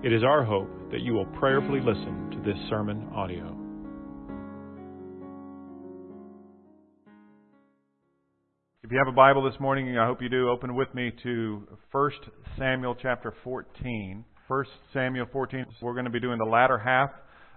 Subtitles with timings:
[0.00, 3.46] It is our hope that you will prayerfully listen to this sermon audio.
[8.84, 11.66] If you have a Bible this morning, I hope you do, open with me to
[11.90, 12.10] 1
[12.56, 14.24] Samuel chapter 14.
[14.46, 15.66] 1 Samuel 14.
[15.82, 17.10] We're going to be doing the latter half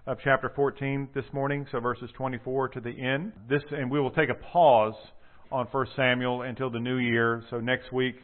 [0.08, 3.34] of chapter 14 this morning, so verses 24 to the end.
[3.48, 4.96] This, and we will take a pause
[5.52, 7.44] on 1 Samuel until the new year.
[7.52, 8.16] So next week,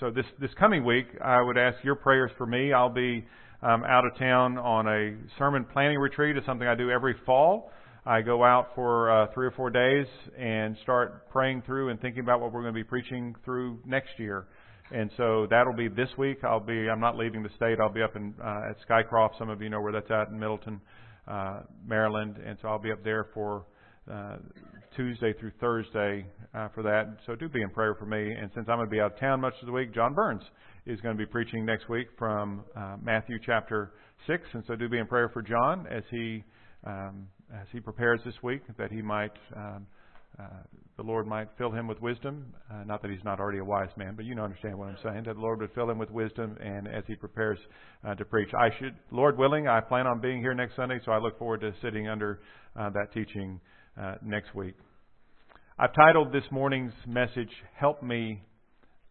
[0.00, 2.72] so this this coming week, I would ask your prayers for me.
[2.72, 3.26] I'll be
[3.66, 6.36] um, out of town on a sermon planning retreat.
[6.36, 7.72] It's something I do every fall.
[8.04, 10.06] I go out for uh, three or four days
[10.38, 14.10] and start praying through and thinking about what we're going to be preaching through next
[14.18, 14.46] year.
[14.92, 16.44] And so that'll be this week.
[16.44, 16.88] I'll be.
[16.88, 17.80] I'm not leaving the state.
[17.80, 19.36] I'll be up in uh, at Skycroft.
[19.36, 20.80] Some of you know where that's at in Middletown,
[21.26, 22.36] uh, Maryland.
[22.46, 23.64] And so I'll be up there for
[24.10, 24.36] uh,
[24.96, 27.18] Tuesday through Thursday uh, for that.
[27.26, 28.32] So do be in prayer for me.
[28.32, 30.42] And since I'm going to be out of town much of the week, John Burns
[30.86, 33.92] is going to be preaching next week from uh, Matthew chapter
[34.26, 34.42] six.
[34.52, 36.44] And so do be in prayer for John as he
[36.84, 39.32] um, as he prepares this week that he might.
[39.54, 39.86] Um,
[40.38, 40.44] uh,
[40.98, 42.54] the Lord might fill him with wisdom.
[42.70, 44.98] Uh, not that he's not already a wise man, but you know, understand what I'm
[45.02, 45.24] saying.
[45.24, 47.58] That the Lord would fill him with wisdom, and as he prepares
[48.06, 51.12] uh, to preach, I should, Lord willing, I plan on being here next Sunday, so
[51.12, 52.40] I look forward to sitting under
[52.78, 53.60] uh, that teaching
[54.00, 54.74] uh, next week.
[55.78, 58.42] I've titled this morning's message, Help Me,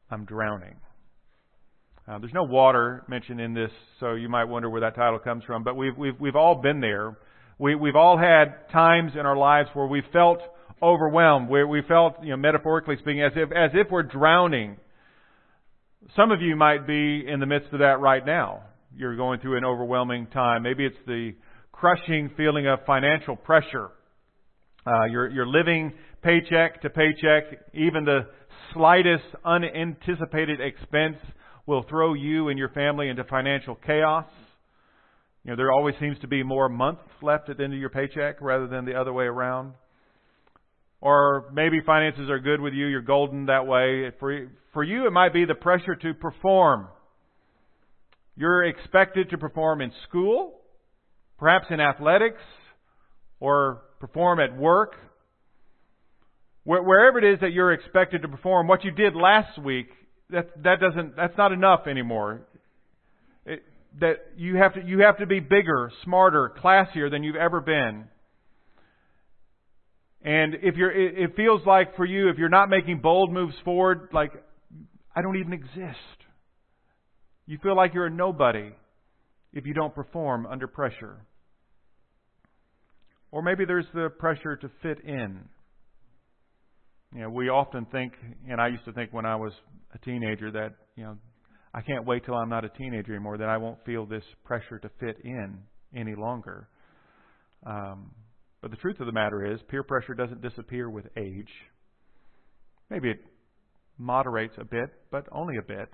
[0.10, 0.76] I'm Drowning.
[2.08, 5.44] Uh, there's no water mentioned in this, so you might wonder where that title comes
[5.44, 7.18] from, but we've, we've, we've all been there.
[7.58, 10.40] We, we've all had times in our lives where we felt
[10.82, 14.78] overwhelmed, where we felt, you know, metaphorically speaking, as if, as if we're drowning.
[16.16, 18.62] Some of you might be in the midst of that right now.
[18.96, 20.64] You're going through an overwhelming time.
[20.64, 21.34] Maybe it's the
[21.72, 23.90] crushing feeling of financial pressure.
[24.86, 27.44] Uh, you're, you're living paycheck to paycheck.
[27.74, 28.28] Even the
[28.74, 31.18] slightest unanticipated expense
[31.66, 34.26] will throw you and your family into financial chaos.
[35.44, 37.90] You know, there always seems to be more months left at the end of your
[37.90, 39.74] paycheck rather than the other way around.
[41.02, 44.12] Or maybe finances are good with you, you're golden that way.
[44.20, 46.88] For, for you, it might be the pressure to perform.
[48.36, 50.60] You're expected to perform in school,
[51.38, 52.42] perhaps in athletics,
[53.46, 54.96] or perform at work,
[56.64, 59.86] wherever it is that you're expected to perform, what you did last week,
[60.32, 62.42] that that doesn't that's not enough anymore.
[63.46, 63.62] It,
[64.02, 68.06] that you have to you have to be bigger, smarter, classier than you've ever been.
[70.24, 73.54] And if you're it, it feels like for you if you're not making bold moves
[73.64, 74.32] forward, like
[75.16, 76.18] I don't even exist.
[77.46, 78.72] You feel like you're a nobody
[79.54, 81.20] if you don't perform under pressure.
[83.36, 85.42] Or maybe there's the pressure to fit in.
[87.14, 88.14] You know, we often think,
[88.50, 89.52] and I used to think when I was
[89.94, 91.18] a teenager that, you know,
[91.74, 94.80] I can't wait till I'm not a teenager anymore, that I won't feel this pressure
[94.80, 95.58] to fit in
[95.94, 96.70] any longer.
[97.66, 98.12] Um,
[98.62, 101.52] but the truth of the matter is, peer pressure doesn't disappear with age.
[102.90, 103.20] Maybe it
[103.98, 105.90] moderates a bit, but only a bit.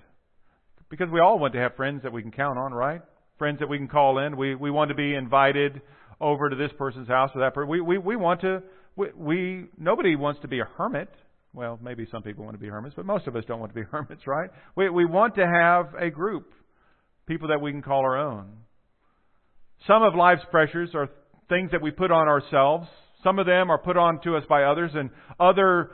[0.90, 3.00] Because we all want to have friends that we can count on, right?
[3.36, 4.36] Friends that we can call in.
[4.36, 5.80] We we want to be invited
[6.22, 7.68] over to this person's house or that person.
[7.68, 8.62] We we we want to
[8.96, 11.08] we, we nobody wants to be a hermit.
[11.52, 13.80] Well, maybe some people want to be hermits, but most of us don't want to
[13.80, 14.48] be hermits, right?
[14.76, 16.52] We we want to have a group,
[17.26, 18.48] people that we can call our own.
[19.86, 21.08] Some of life's pressures are
[21.48, 22.86] things that we put on ourselves.
[23.24, 25.90] Some of them are put on to us by others, and other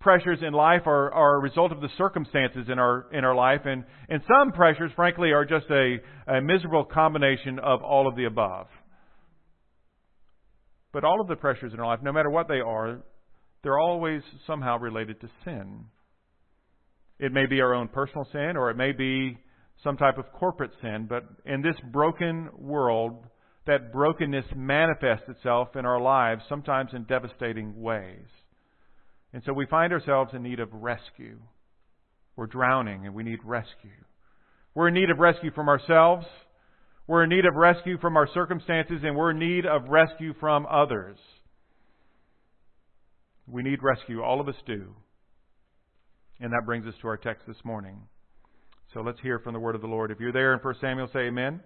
[0.00, 3.62] pressures in life are, are a result of the circumstances in our in our life,
[3.64, 8.24] and and some pressures, frankly, are just a, a miserable combination of all of the
[8.24, 8.66] above.
[10.92, 13.00] But all of the pressures in our life, no matter what they are,
[13.62, 15.84] they're always somehow related to sin.
[17.18, 19.38] It may be our own personal sin, or it may be
[19.82, 23.26] some type of corporate sin, but in this broken world,
[23.66, 28.26] that brokenness manifests itself in our lives, sometimes in devastating ways.
[29.32, 31.38] And so we find ourselves in need of rescue.
[32.34, 33.90] We're drowning and we need rescue.
[34.74, 36.24] We're in need of rescue from ourselves.
[37.08, 40.66] We're in need of rescue from our circumstances, and we're in need of rescue from
[40.70, 41.16] others.
[43.46, 44.22] We need rescue.
[44.22, 44.94] All of us do.
[46.38, 48.02] And that brings us to our text this morning.
[48.92, 50.10] So let's hear from the word of the Lord.
[50.10, 51.60] If you're there in 1 Samuel, say amen.
[51.60, 51.62] amen.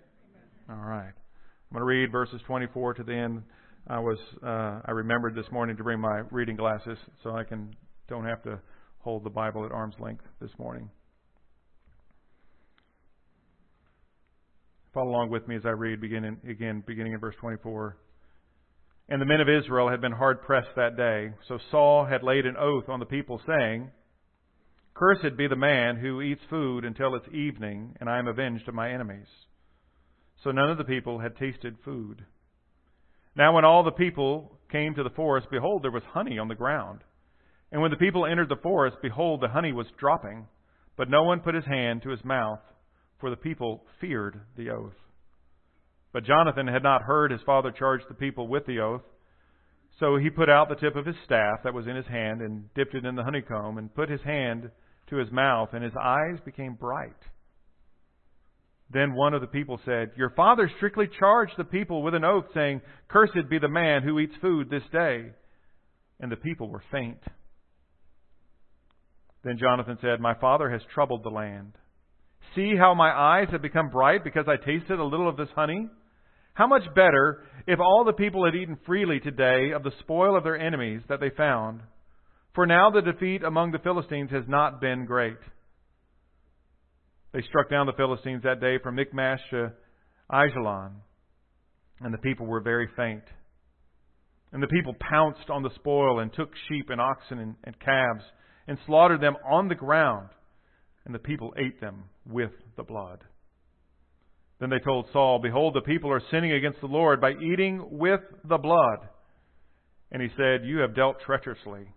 [0.70, 1.08] All right.
[1.10, 3.42] I'm going to read verses 24 to the end.
[3.88, 7.74] I was uh, I remembered this morning to bring my reading glasses so I can
[8.08, 8.60] don't have to
[8.98, 10.88] hold the Bible at arm's length this morning.
[14.94, 17.96] Follow along with me as I read beginning again beginning in verse 24.
[19.08, 22.46] And the men of Israel had been hard pressed that day, so Saul had laid
[22.46, 23.90] an oath on the people saying,
[24.94, 28.74] Cursed be the man who eats food until it's evening, and I am avenged of
[28.74, 29.26] my enemies.
[30.44, 32.24] So none of the people had tasted food.
[33.34, 36.54] Now when all the people came to the forest, behold, there was honey on the
[36.54, 37.00] ground.
[37.70, 40.46] And when the people entered the forest, behold, the honey was dropping,
[40.96, 42.60] but no one put his hand to his mouth,
[43.22, 44.96] for the people feared the oath.
[46.12, 49.02] But Jonathan had not heard his father charge the people with the oath.
[50.00, 52.64] So he put out the tip of his staff that was in his hand and
[52.74, 54.70] dipped it in the honeycomb and put his hand
[55.08, 57.16] to his mouth, and his eyes became bright.
[58.90, 62.46] Then one of the people said, Your father strictly charged the people with an oath,
[62.52, 65.30] saying, Cursed be the man who eats food this day.
[66.18, 67.22] And the people were faint.
[69.44, 71.72] Then Jonathan said, My father has troubled the land.
[72.54, 75.88] See how my eyes have become bright because I tasted a little of this honey?
[76.54, 80.44] How much better if all the people had eaten freely today of the spoil of
[80.44, 81.80] their enemies that they found?
[82.54, 85.38] For now the defeat among the Philistines has not been great.
[87.32, 89.72] They struck down the Philistines that day from Michmash to
[90.30, 90.92] Aijalon,
[92.00, 93.24] and the people were very faint.
[94.52, 98.24] And the people pounced on the spoil and took sheep and oxen and, and calves
[98.68, 100.28] and slaughtered them on the ground,
[101.04, 103.24] and the people ate them with the blood.
[104.60, 108.20] Then they told Saul, Behold, the people are sinning against the Lord by eating with
[108.44, 109.08] the blood.
[110.12, 111.88] And he said, You have dealt treacherously.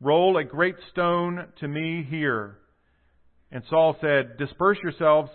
[0.00, 2.58] Roll a great stone to me here
[3.50, 5.30] and Saul said, Disperse yourselves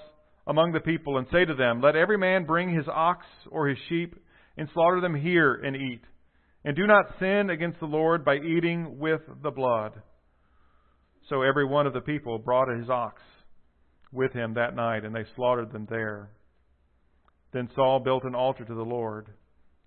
[0.45, 3.77] among the people and say to them, Let every man bring his ox or his
[3.89, 4.15] sheep
[4.57, 6.01] and slaughter them here and eat.
[6.63, 9.93] And do not sin against the Lord by eating with the blood.
[11.29, 13.21] So every one of the people brought his ox
[14.11, 16.29] with him that night, and they slaughtered them there.
[17.51, 19.27] Then Saul built an altar to the Lord.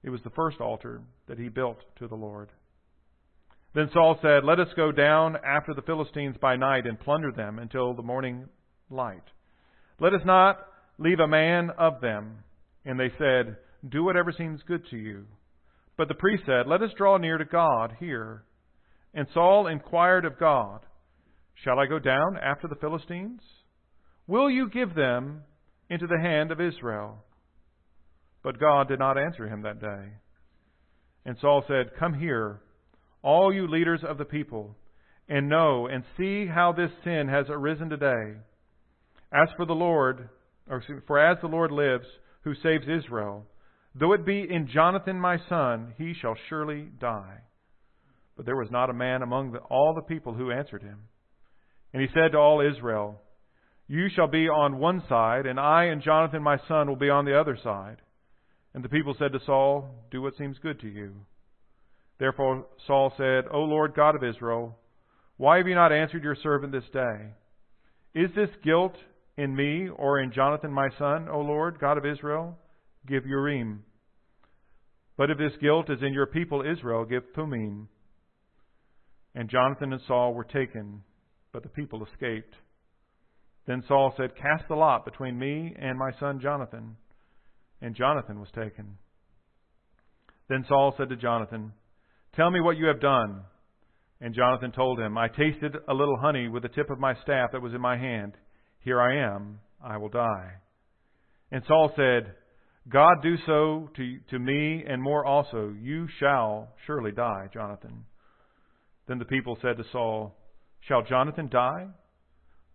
[0.03, 2.51] It was the first altar that he built to the Lord.
[3.75, 7.59] Then Saul said, Let us go down after the Philistines by night and plunder them
[7.59, 8.49] until the morning
[8.89, 9.25] light.
[10.01, 10.59] Let us not
[10.99, 12.39] leave a man of them.
[12.85, 13.57] And they said,
[13.87, 15.27] Do whatever seems good to you.
[15.99, 18.45] But the priest said, Let us draw near to God here.
[19.13, 20.81] And Saul inquired of God,
[21.65, 23.41] Shall I go down after the Philistines?
[24.27, 25.43] Will you give them
[25.89, 27.25] into the hand of Israel?
[28.43, 30.13] But God did not answer him that day.
[31.25, 32.61] And Saul said, Come here
[33.27, 34.77] all you leaders of the people,
[35.29, 38.39] and know and see how this sin has arisen today.
[39.33, 40.29] As for the Lord,
[40.71, 42.07] or for as the Lord lives,
[42.43, 43.45] who saves Israel,
[43.99, 47.39] though it be in Jonathan my son, he shall surely die.
[48.37, 51.01] But there was not a man among the, all the people who answered him.
[51.97, 53.23] And he said to all Israel,
[53.89, 57.25] You shall be on one side, and I and Jonathan my son will be on
[57.25, 58.03] the other side.
[58.75, 61.15] And the people said to Saul, Do what seems good to you.
[62.19, 64.77] Therefore Saul said, O Lord God of Israel,
[65.39, 67.31] why have you not answered your servant this day?
[68.15, 68.97] Is this guilt
[69.39, 72.59] in me or in Jonathan my son, O Lord God of Israel?
[73.09, 73.85] Give Urim.
[75.17, 77.89] But if this guilt is in your people Israel, give Thummim.
[79.35, 81.01] And Jonathan and Saul were taken,
[81.57, 82.55] but the people escaped.
[83.67, 86.99] Then Saul said, Cast the lot between me and my son Jonathan.
[87.81, 88.99] And Jonathan was taken.
[90.51, 91.73] Then Saul said to Jonathan,
[92.35, 93.41] Tell me what you have done.
[94.21, 97.53] And Jonathan told him, I tasted a little honey with the tip of my staff
[97.53, 98.35] that was in my hand.
[98.81, 99.61] Here I am.
[99.83, 100.57] I will die.
[101.51, 102.35] And Saul said,
[102.87, 105.75] God do so to, to me and more also.
[105.81, 108.05] You shall surely die, Jonathan.
[109.09, 110.37] Then the people said to Saul,
[110.81, 111.89] Shall Jonathan die?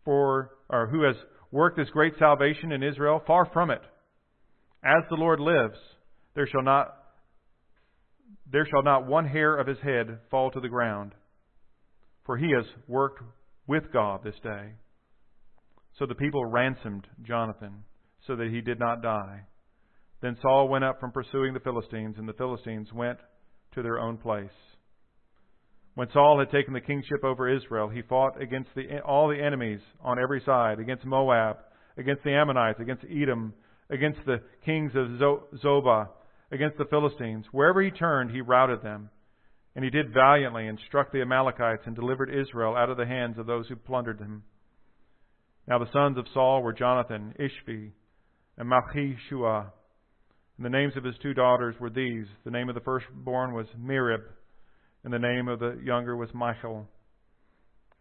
[0.05, 1.15] For, or who has
[1.51, 3.21] worked this great salvation in Israel?
[3.25, 3.81] Far from it.
[4.83, 5.77] As the Lord lives,
[6.35, 6.97] there shall not
[8.51, 11.13] there shall not one hair of his head fall to the ground,
[12.25, 13.23] for he has worked
[13.65, 14.73] with God this day.
[15.97, 17.83] So the people ransomed Jonathan,
[18.27, 19.45] so that he did not die.
[20.21, 23.19] Then Saul went up from pursuing the Philistines, and the Philistines went
[23.73, 24.49] to their own place.
[25.95, 29.81] When Saul had taken the kingship over Israel, he fought against the, all the enemies
[30.01, 31.57] on every side, against Moab,
[31.97, 33.53] against the Ammonites, against Edom,
[33.89, 35.07] against the kings of
[35.59, 36.07] Zobah,
[36.51, 37.45] against the Philistines.
[37.51, 39.09] Wherever he turned, he routed them.
[39.75, 43.37] And he did valiantly and struck the Amalekites and delivered Israel out of the hands
[43.37, 44.43] of those who plundered him.
[45.67, 47.91] Now the sons of Saul were Jonathan, Ishvi,
[48.57, 49.71] and Malchishua.
[50.57, 52.25] And the names of his two daughters were these.
[52.43, 54.23] The name of the firstborn was Merab,
[55.03, 56.87] and the name of the younger was Michal.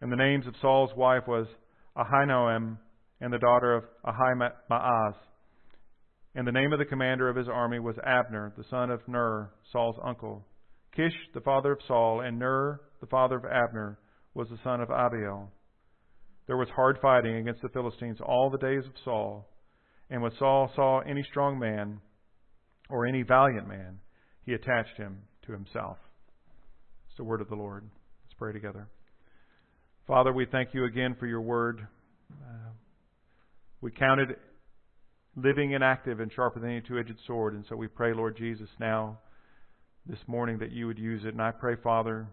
[0.01, 1.47] And the names of Saul's wife was
[1.95, 2.77] Ahinoam,
[3.19, 5.15] and the daughter of Ahimaaz.
[6.33, 9.51] And the name of the commander of his army was Abner, the son of Ner,
[9.71, 10.45] Saul's uncle.
[10.95, 13.99] Kish, the father of Saul, and Ner, the father of Abner,
[14.33, 15.49] was the son of Abiel.
[16.47, 19.47] There was hard fighting against the Philistines all the days of Saul.
[20.09, 22.01] And when Saul saw any strong man
[22.89, 23.99] or any valiant man,
[24.45, 25.97] he attached him to himself.
[27.11, 27.83] It's the word of the Lord.
[28.23, 28.87] Let's pray together.
[30.07, 31.85] Father, we thank you again for your word.
[32.31, 32.69] Uh,
[33.81, 34.37] we counted
[35.35, 37.53] living and active and sharper than any two edged sword.
[37.53, 39.19] And so we pray, Lord Jesus, now,
[40.05, 41.33] this morning, that you would use it.
[41.33, 42.27] And I pray, Father,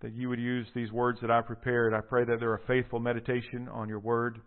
[0.00, 1.94] that you would use these words that I prepared.
[1.94, 4.40] I pray that they're a faithful meditation on your word.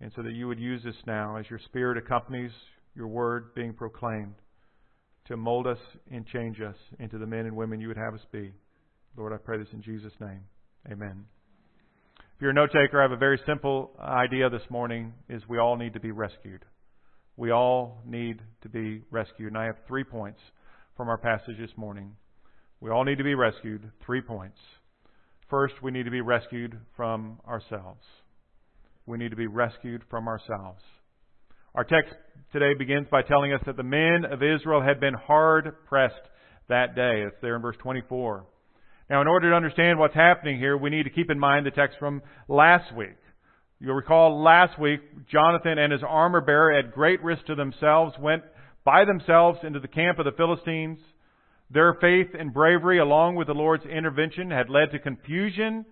[0.00, 2.52] And so that you would use this now as your Spirit accompanies
[2.94, 4.36] your word being proclaimed
[5.28, 5.78] to mold us
[6.10, 8.52] and change us into the men and women you would have us be.
[9.16, 10.40] Lord, I pray this in Jesus' name.
[10.90, 11.26] Amen.
[12.18, 15.58] If you're a note taker, I have a very simple idea this morning is we
[15.58, 16.64] all need to be rescued.
[17.36, 19.48] We all need to be rescued.
[19.48, 20.40] And I have three points
[20.96, 22.16] from our passage this morning.
[22.80, 23.90] We all need to be rescued.
[24.04, 24.58] Three points.
[25.50, 28.04] First, we need to be rescued from ourselves.
[29.04, 30.82] We need to be rescued from ourselves.
[31.78, 32.12] Our text
[32.52, 36.16] today begins by telling us that the men of Israel had been hard pressed
[36.68, 37.22] that day.
[37.24, 38.44] It's there in verse 24.
[39.08, 41.70] Now, in order to understand what's happening here, we need to keep in mind the
[41.70, 43.14] text from last week.
[43.78, 48.42] You'll recall last week, Jonathan and his armor bearer, at great risk to themselves, went
[48.84, 50.98] by themselves into the camp of the Philistines.
[51.70, 55.86] Their faith and bravery, along with the Lord's intervention, had led to confusion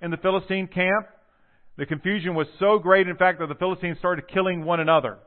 [0.00, 1.08] in the Philistine camp.
[1.78, 5.18] The confusion was so great, in fact, that the Philistines started killing one another.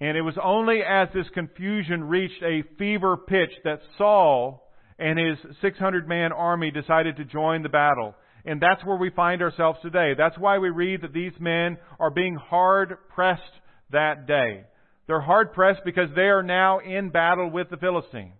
[0.00, 5.38] And it was only as this confusion reached a fever pitch that Saul and his
[5.62, 8.14] 600 man army decided to join the battle.
[8.44, 10.12] And that's where we find ourselves today.
[10.16, 13.42] That's why we read that these men are being hard pressed
[13.90, 14.64] that day.
[15.06, 18.32] They're hard pressed because they are now in battle with the Philistines.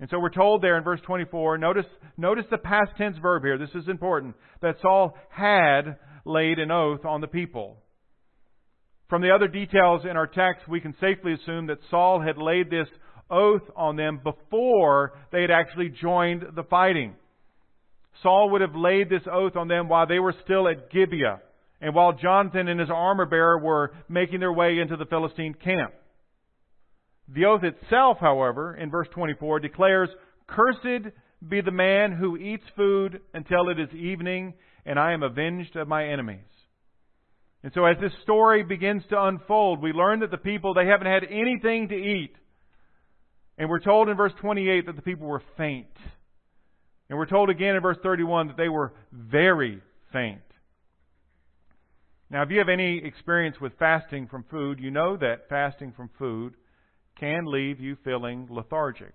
[0.00, 1.86] And so we're told there in verse 24, notice,
[2.16, 3.58] notice the past tense verb here.
[3.58, 4.36] This is important.
[4.62, 7.78] That Saul had laid an oath on the people.
[9.08, 12.70] From the other details in our text, we can safely assume that Saul had laid
[12.70, 12.88] this
[13.30, 17.14] oath on them before they had actually joined the fighting.
[18.22, 21.40] Saul would have laid this oath on them while they were still at Gibeah
[21.80, 25.94] and while Jonathan and his armor bearer were making their way into the Philistine camp.
[27.28, 30.08] The oath itself, however, in verse 24 declares,
[30.46, 31.12] Cursed
[31.46, 35.86] be the man who eats food until it is evening, and I am avenged of
[35.86, 36.40] my enemies.
[37.62, 41.08] And so as this story begins to unfold, we learn that the people, they haven't
[41.08, 42.34] had anything to eat.
[43.58, 45.86] And we're told in verse 28 that the people were faint.
[47.08, 50.40] And we're told again in verse 31 that they were very faint.
[52.30, 56.10] Now, if you have any experience with fasting from food, you know that fasting from
[56.18, 56.54] food
[57.18, 59.14] can leave you feeling lethargic,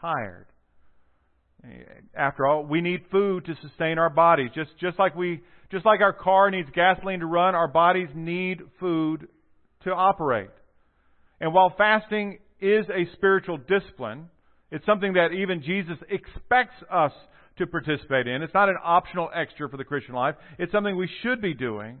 [0.00, 0.46] tired.
[1.64, 1.68] Eh,
[2.14, 4.50] after all, we need food to sustain our bodies.
[4.54, 5.40] Just, just like we,
[5.72, 9.26] just like our car needs gasoline to run, our bodies need food
[9.82, 10.50] to operate.
[11.40, 14.28] And while fasting is a spiritual discipline.
[14.70, 17.12] It's something that even Jesus expects us
[17.58, 18.40] to participate in.
[18.40, 20.36] It's not an optional extra for the Christian life.
[20.58, 21.98] It's something we should be doing.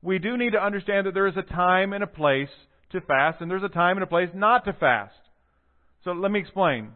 [0.00, 2.48] We do need to understand that there is a time and a place
[2.92, 5.14] to fast, and there's a time and a place not to fast.
[6.04, 6.92] So let me explain.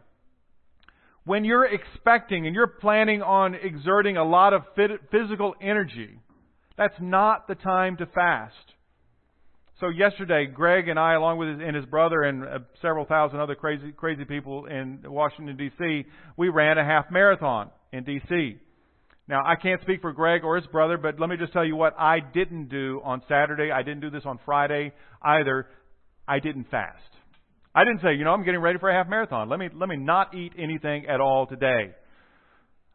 [1.23, 4.63] When you're expecting and you're planning on exerting a lot of
[5.11, 6.19] physical energy,
[6.77, 8.55] that's not the time to fast.
[9.79, 13.39] So yesterday, Greg and I, along with his, and his brother and uh, several thousand
[13.39, 16.05] other crazy, crazy people in Washington D.C.,
[16.37, 18.57] we ran a half marathon in D.C.
[19.27, 21.75] Now, I can't speak for Greg or his brother, but let me just tell you
[21.75, 23.71] what I didn't do on Saturday.
[23.71, 25.67] I didn't do this on Friday either.
[26.27, 27.01] I didn't fast.
[27.73, 29.49] I didn't say, you know, I'm getting ready for a half marathon.
[29.49, 31.91] Let me, let me not eat anything at all today.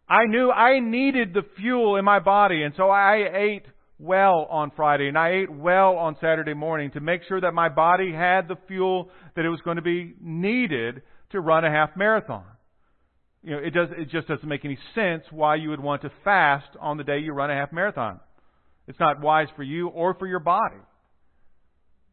[0.09, 3.67] I knew I needed the fuel in my body, and so I ate
[3.99, 7.69] well on Friday and I ate well on Saturday morning to make sure that my
[7.69, 11.97] body had the fuel that it was going to be needed to run a half
[11.97, 12.45] marathon.
[13.43, 16.11] You know, it does it just doesn't make any sense why you would want to
[16.25, 18.21] fast on the day you run a half marathon.
[18.87, 20.77] It's not wise for you or for your body.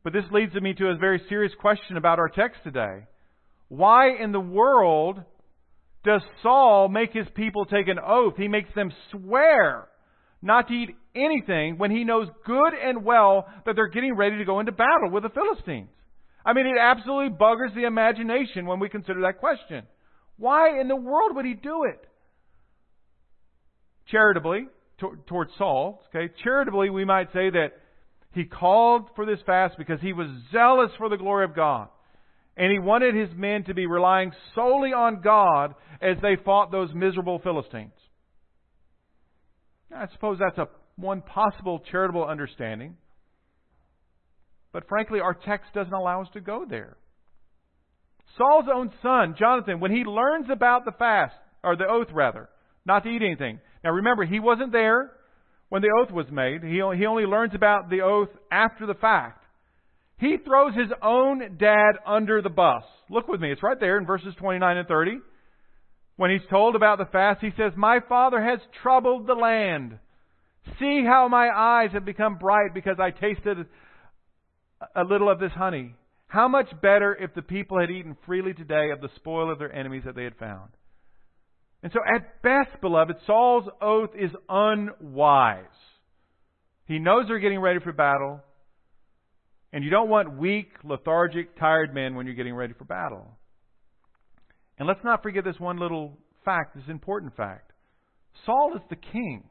[0.04, 3.08] But this leads me to a very serious question about our text today.
[3.70, 5.22] Why in the world
[6.04, 8.34] does Saul make his people take an oath?
[8.38, 9.88] He makes them swear
[10.42, 14.46] not to eat anything when he knows good and well that they're getting ready to
[14.46, 15.90] go into battle with the Philistines.
[16.46, 19.84] I mean, it absolutely buggers the imagination when we consider that question.
[20.38, 22.06] Why in the world would he do it?
[24.08, 24.68] Charitably,
[25.00, 27.72] to, towards Saul, okay, charitably, we might say that
[28.34, 31.88] he called for this fast because he was zealous for the glory of God.
[32.58, 36.90] And he wanted his men to be relying solely on God as they fought those
[36.94, 37.94] miserable Philistines.
[39.96, 42.98] I suppose that's a one possible charitable understanding.
[44.72, 46.98] But frankly, our text doesn't allow us to go there.
[48.38, 52.50] Saul's own son, Jonathan, when he learns about the fast, or the oath rather,
[52.86, 53.60] not to eat anything.
[53.84, 55.12] Now remember, he wasn't there
[55.74, 56.62] when the oath was made.
[56.62, 59.44] He he only learns about the oath after the fact.
[60.20, 62.84] He throws his own dad under the bus.
[63.10, 65.18] Look with me, it's right there in verses 29 and 30.
[66.16, 69.98] When he's told about the fast, he says, My father has troubled the land.
[70.80, 73.58] See how my eyes have become bright because I tasted
[74.96, 75.96] a little of this honey.
[76.28, 79.74] How much better if the people had eaten freely today of the spoil of their
[79.74, 80.70] enemies that they had found.
[81.84, 85.66] And so, at best, beloved, Saul's oath is unwise.
[86.86, 88.40] He knows they're getting ready for battle.
[89.74, 93.28] And you don't want weak, lethargic, tired men when you're getting ready for battle.
[94.80, 97.72] And let's not forget this one little fact, this important fact.
[98.46, 99.44] Saul is the king.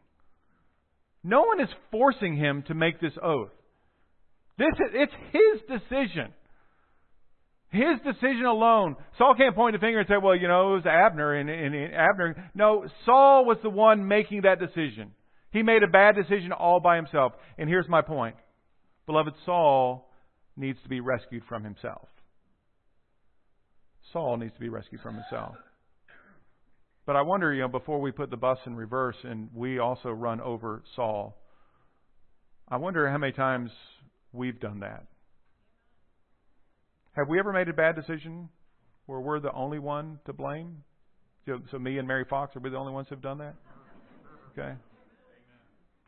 [1.23, 3.53] No one is forcing him to make this oath.
[4.59, 6.33] This is, it's his decision.
[7.73, 8.97] His decision alone.
[9.17, 11.75] Saul can't point the finger and say, well, you know, it was Abner and, and,
[11.75, 12.51] and Abner.
[12.55, 15.13] No, Saul was the one making that decision.
[15.53, 17.33] He made a bad decision all by himself.
[17.57, 18.37] And here's my point.
[19.07, 20.07] Beloved, Saul
[20.55, 22.09] needs to be rescued from himself.
[24.13, 25.55] Saul needs to be rescued from himself.
[27.07, 30.11] But I wonder, you know, before we put the bus in reverse and we also
[30.11, 31.39] run over Saul,
[32.69, 33.71] I wonder how many times
[34.31, 35.07] we've done that.
[37.15, 38.49] Have we ever made a bad decision
[39.05, 40.83] where we're the only one to blame?
[41.45, 43.55] So, so me and Mary Fox, are we the only ones who've done that?
[44.53, 44.73] Okay.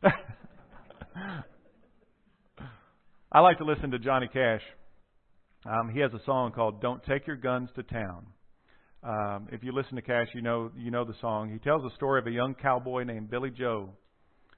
[3.31, 4.61] I like to listen to Johnny Cash.
[5.65, 8.25] Um, he has a song called "Don't Take Your Guns to Town."
[9.03, 11.51] Um, if you listen to Cash, you know you know the song.
[11.51, 13.89] He tells the story of a young cowboy named Billy Joe,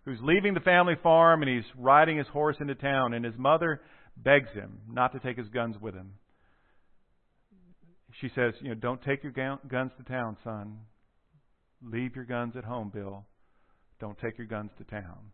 [0.05, 3.81] who's leaving the family farm and he's riding his horse into town, and his mother
[4.15, 6.11] begs him not to take his guns with him.
[8.13, 10.79] She says, "You know, don't take your guns to town, son.
[11.81, 13.25] Leave your guns at home, Bill.
[13.99, 15.31] Don't take your guns to town."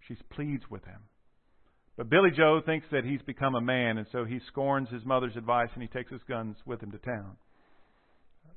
[0.00, 1.02] She pleads with him.
[1.96, 5.36] But Billy Joe thinks that he's become a man, and so he scorns his mother's
[5.36, 7.36] advice and he takes his guns with him to town.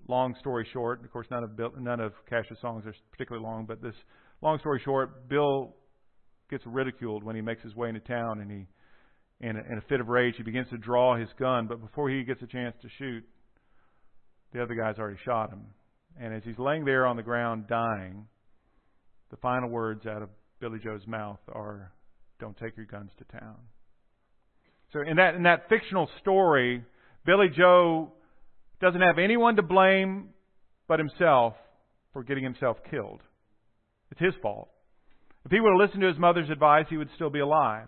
[0.08, 3.66] Long story short, of course, none of Bill, none of Cash's songs are particularly long,
[3.66, 3.96] but this
[4.42, 5.76] long story short, Bill
[6.52, 8.68] gets ridiculed when he makes his way into town, and he,
[9.40, 11.66] in a, in a fit of rage, he begins to draw his gun.
[11.68, 13.24] But before he gets a chance to shoot,
[14.54, 15.66] the other guy's already shot him.
[16.20, 18.28] And as he's laying there on the ground dying,
[19.30, 21.92] the final words out of Billy Joe's mouth are,
[22.40, 23.58] don't take your guns to town.
[24.94, 26.84] So in that in that fictional story,
[27.26, 28.12] Billy Joe
[28.82, 30.30] doesn't have anyone to blame
[30.88, 31.54] but himself
[32.12, 33.22] for getting himself killed.
[34.12, 34.70] It's his fault.
[35.46, 37.88] If he would have listened to his mother's advice, he would still be alive.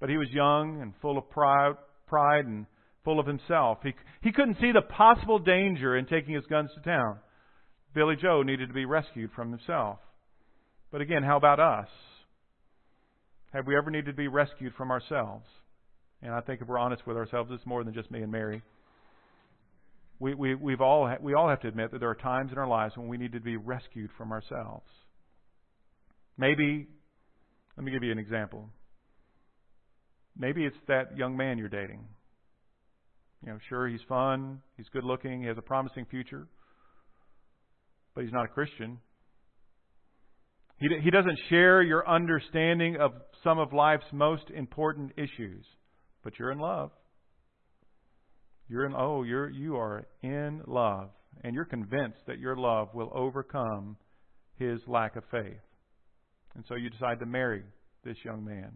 [0.00, 1.74] But he was young and full of pride,
[2.06, 2.64] pride and
[3.04, 3.78] full of himself.
[3.82, 7.18] He, he couldn't see the possible danger in taking his guns to town.
[7.94, 9.98] Billy Joe needed to be rescued from himself.
[10.92, 11.88] But again, how about us?
[13.52, 15.46] Have we ever needed to be rescued from ourselves?
[16.22, 18.62] And I think if we're honest with ourselves, it's more than just me and Mary.
[20.18, 22.68] We, we, we've all, we all have to admit that there are times in our
[22.68, 24.86] lives when we need to be rescued from ourselves.
[26.36, 26.86] Maybe,
[27.76, 28.68] let me give you an example.
[30.38, 32.04] Maybe it's that young man you're dating.
[33.44, 36.46] You know, sure, he's fun, he's good looking, he has a promising future,
[38.14, 38.98] but he's not a Christian.
[40.78, 45.64] He, he doesn't share your understanding of some of life's most important issues,
[46.22, 46.90] but you're in love.
[48.68, 51.10] You're in oh, you're you are in love,
[51.42, 53.96] and you're convinced that your love will overcome
[54.58, 55.58] his lack of faith.
[56.54, 57.64] And so you decide to marry
[58.04, 58.70] this young man.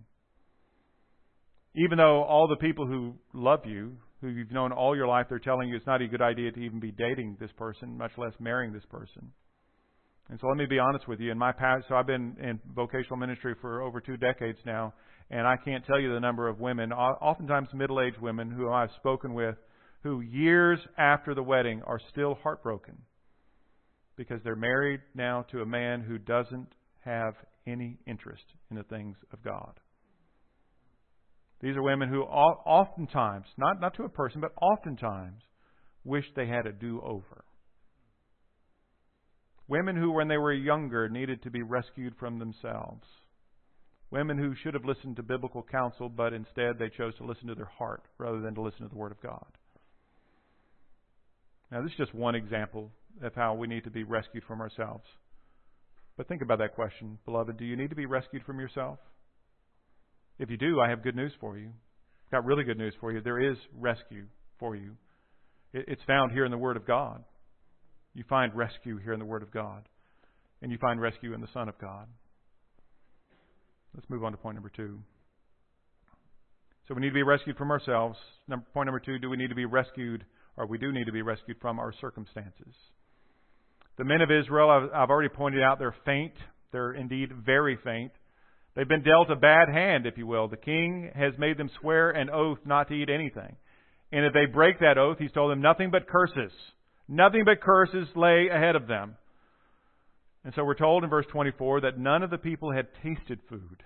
[1.76, 5.38] Even though all the people who love you, who you've known all your life, they're
[5.38, 8.32] telling you it's not a good idea to even be dating this person, much less
[8.40, 9.30] marrying this person.
[10.30, 11.30] And so let me be honest with you.
[11.30, 14.94] In my past, so I've been in vocational ministry for over two decades now,
[15.30, 19.34] and I can't tell you the number of women, oftentimes middle-aged women, who I've spoken
[19.34, 19.56] with,
[20.02, 22.96] who years after the wedding are still heartbroken
[24.16, 27.34] because they're married now to a man who doesn't have
[27.66, 29.80] any interest in the things of God.
[31.60, 35.42] These are women who oftentimes, not, not to a person, but oftentimes,
[36.04, 37.44] wish they had a do over.
[39.66, 43.06] Women who, when they were younger, needed to be rescued from themselves.
[44.10, 47.54] Women who should have listened to biblical counsel, but instead they chose to listen to
[47.54, 49.46] their heart rather than to listen to the Word of God.
[51.72, 52.90] Now, this is just one example
[53.22, 55.04] of how we need to be rescued from ourselves.
[56.16, 57.56] But think about that question, beloved.
[57.56, 58.98] Do you need to be rescued from yourself?
[60.38, 61.68] If you do, I have good news for you.
[61.68, 63.20] I've got really good news for you.
[63.20, 64.26] There is rescue
[64.58, 64.96] for you.
[65.72, 67.22] It's found here in the Word of God.
[68.14, 69.88] You find rescue here in the Word of God.
[70.62, 72.06] And you find rescue in the Son of God.
[73.94, 75.00] Let's move on to point number two.
[76.88, 78.18] So we need to be rescued from ourselves.
[78.48, 80.24] Number, point number two, do we need to be rescued,
[80.56, 82.74] or we do need to be rescued from our circumstances?
[83.96, 86.34] The men of Israel, I've, I've already pointed out, they're faint.
[86.72, 88.12] They're indeed very faint.
[88.74, 90.48] They've been dealt a bad hand, if you will.
[90.48, 93.56] The king has made them swear an oath not to eat anything.
[94.10, 96.52] And if they break that oath, he's told them nothing but curses.
[97.08, 99.16] Nothing but curses lay ahead of them.
[100.44, 103.82] And so we're told in verse 24 that none of the people had tasted food.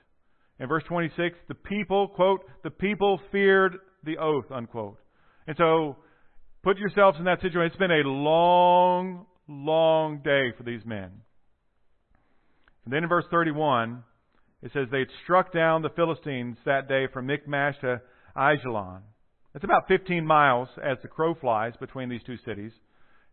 [0.58, 4.98] In verse 26, the people, quote, the people feared the oath, unquote.
[5.46, 5.96] And so
[6.62, 7.66] put yourselves in that situation.
[7.66, 11.10] It's been a long, long day for these men.
[12.84, 14.02] And then in verse 31,
[14.62, 18.00] it says they had struck down the Philistines that day from Michmash to
[18.36, 19.00] Aijalon.
[19.54, 22.72] It's about 15 miles as the crow flies between these two cities.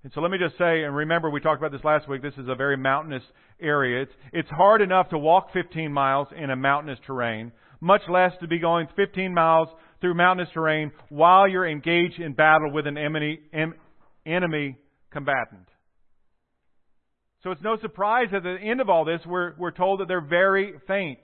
[0.04, 2.36] And so let me just say, and remember we talked about this last week, this
[2.36, 3.24] is a very mountainous
[3.60, 4.04] area.
[4.04, 8.48] It's, it's hard enough to walk 15 miles in a mountainous terrain, much less to
[8.48, 9.68] be going 15 miles
[10.02, 13.40] through mountainous terrain while you're engaged in battle with an enemy,
[14.28, 14.78] enemy
[15.12, 15.68] combatant.
[17.45, 20.08] So it's no surprise that at the end of all this, we're, we're told that
[20.08, 21.19] they're very faint.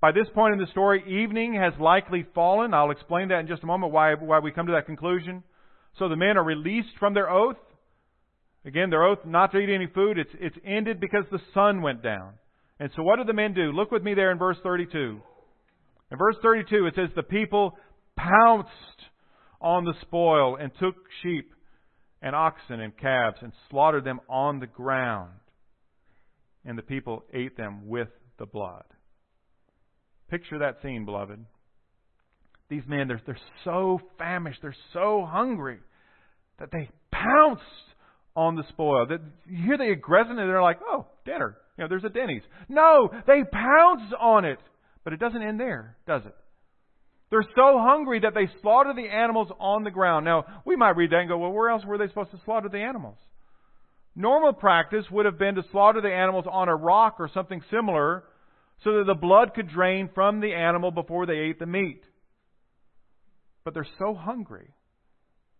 [0.00, 2.72] By this point in the story, evening has likely fallen.
[2.72, 5.42] I'll explain that in just a moment why, why we come to that conclusion.
[5.98, 7.56] So the men are released from their oath.
[8.64, 12.04] Again, their oath not to eat any food, it's, it's ended because the sun went
[12.04, 12.34] down.
[12.78, 13.72] And so what did the men do?
[13.72, 15.20] Look with me there in verse 32.
[16.12, 17.76] In verse 32, it says, The people
[18.14, 18.70] pounced
[19.60, 20.94] on the spoil and took
[21.24, 21.50] sheep
[22.22, 25.32] and oxen and calves and slaughtered them on the ground.
[26.64, 28.84] And the people ate them with the blood.
[30.28, 31.44] Picture that scene, beloved.
[32.68, 35.78] These men, they're, they're so famished, they're so hungry
[36.58, 37.62] that they pounced
[38.34, 39.06] on the spoil.
[39.06, 41.56] That you hear the aggression and they're like, oh, dinner.
[41.78, 42.42] You know, there's a Denny's.
[42.68, 44.58] No, they pounce on it.
[45.04, 46.34] But it doesn't end there, does it?
[47.30, 50.24] They're so hungry that they slaughter the animals on the ground.
[50.24, 52.68] Now, we might read that and go, well, where else were they supposed to slaughter
[52.68, 53.18] the animals?
[54.14, 58.24] Normal practice would have been to slaughter the animals on a rock or something similar
[58.84, 62.02] so that the blood could drain from the animal before they ate the meat
[63.66, 64.72] but they're so hungry.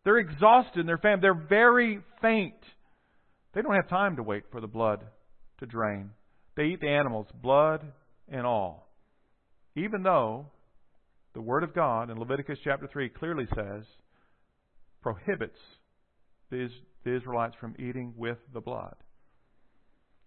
[0.05, 2.55] They're exhausted they're fam- they're very faint.
[3.53, 5.01] They don't have time to wait for the blood
[5.59, 6.11] to drain.
[6.57, 7.85] They eat the animals, blood
[8.29, 8.89] and all.
[9.75, 10.47] Even though
[11.37, 13.85] the Word of God in Leviticus chapter 3 clearly says,
[15.03, 15.59] prohibits
[16.51, 16.71] the
[17.05, 18.95] Israelites from eating with the blood.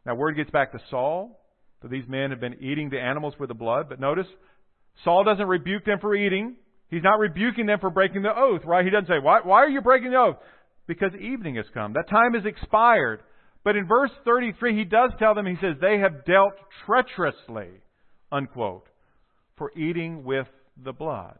[0.05, 1.41] Now, word gets back to Saul
[1.81, 4.27] that these men have been eating the animals with the blood, but notice,
[5.03, 6.57] Saul doesn't rebuke them for eating.
[6.91, 8.85] He's not rebuking them for breaking the oath, right?
[8.85, 10.37] He doesn't say, why, why are you breaking the oath?
[10.85, 11.93] Because evening has come.
[11.93, 13.23] That time has expired.
[13.63, 16.53] But in verse 33, he does tell them, he says, they have dealt
[16.85, 17.81] treacherously,
[18.31, 18.85] unquote,
[19.57, 20.45] for eating with
[20.83, 21.39] the blood.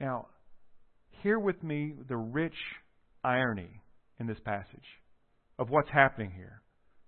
[0.00, 0.26] Now,
[1.22, 2.56] hear with me the rich
[3.22, 3.80] irony
[4.18, 4.84] in this passage
[5.58, 6.60] of what's happening here.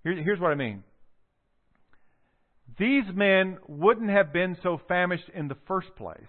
[0.03, 0.85] Here's what I mean.
[2.79, 6.21] These men wouldn't have been so famished in the first place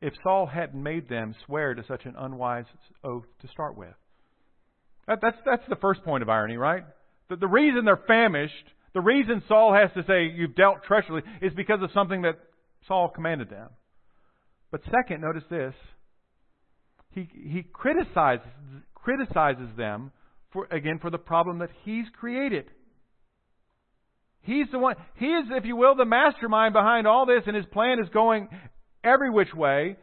[0.00, 2.66] if Saul hadn't made them swear to such an unwise
[3.02, 3.94] oath to start with.
[5.08, 6.84] That, that's, that's the first point of irony, right?
[7.30, 8.54] The, the reason they're famished,
[8.92, 12.38] the reason Saul has to say, You've dealt treacherously, is because of something that
[12.88, 13.68] Saul commanded them.
[14.70, 15.74] But second, notice this.
[17.10, 18.46] He, he criticizes,
[18.94, 20.12] criticizes them,
[20.52, 22.66] for, again, for the problem that he's created.
[24.42, 27.66] He's the one, he is, if you will, the mastermind behind all this, and his
[27.72, 28.48] plan is going
[29.02, 29.96] every which way,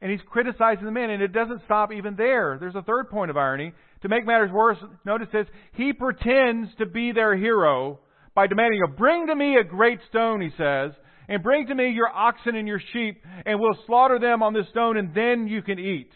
[0.00, 2.56] and he's criticizing the men, and it doesn't stop even there.
[2.58, 3.72] There's a third point of irony.
[4.02, 8.00] To make matters worse, notice this, he pretends to be their hero
[8.34, 10.92] by demanding, Bring to me a great stone, he says,
[11.30, 14.68] and bring to me your oxen and your sheep, and we'll slaughter them on this
[14.70, 16.10] stone, and then you can eat.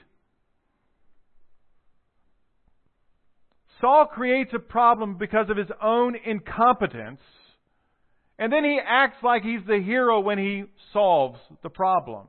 [3.80, 7.20] Saul creates a problem because of his own incompetence
[8.38, 12.26] And then he acts like he's the hero when he solves the problem.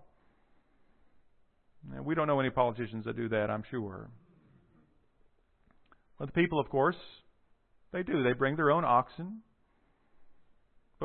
[1.96, 4.10] And we don't know any politicians that do that, I'm sure.
[6.20, 6.96] But the people, of course,
[7.92, 8.24] they do.
[8.24, 9.42] They bring their own oxen.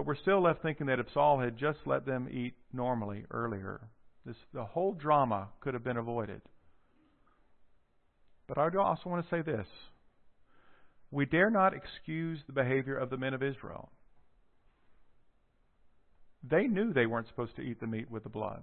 [0.01, 3.83] But we're still left thinking that if Saul had just let them eat normally earlier,
[4.25, 6.41] this, the whole drama could have been avoided.
[8.49, 9.67] But I also want to say this.
[11.11, 13.91] We dare not excuse the behavior of the men of Israel.
[16.51, 18.63] They knew they weren't supposed to eat the meat with the blood.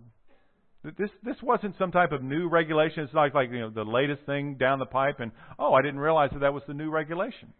[0.83, 3.03] This this wasn't some type of new regulation.
[3.03, 5.99] It's not like you know the latest thing down the pipe, and oh, I didn't
[5.99, 7.53] realize that that was the new regulation.